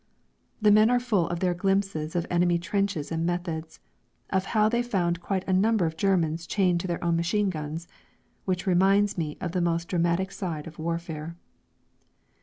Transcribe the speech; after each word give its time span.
The 0.59 0.71
men 0.71 0.89
are 0.89 0.99
full 0.99 1.29
of 1.29 1.41
their 1.41 1.53
glimpses 1.53 2.15
of 2.15 2.25
enemy 2.31 2.57
trenches 2.57 3.11
and 3.11 3.23
methods; 3.23 3.79
of 4.31 4.45
how 4.57 4.67
they 4.67 4.81
found 4.81 5.21
quite 5.21 5.47
a 5.47 5.53
number 5.53 5.85
of 5.85 5.95
Germans 5.95 6.47
chained 6.47 6.79
to 6.79 6.87
their 6.87 7.03
own 7.03 7.15
machine 7.15 7.51
guns, 7.51 7.87
which 8.45 8.65
reminds 8.65 9.15
me 9.15 9.37
of 9.39 9.51
the 9.51 9.61
most 9.61 9.87
dramatic 9.89 10.31
side 10.31 10.65
of 10.65 10.79
warfare. 10.79 11.35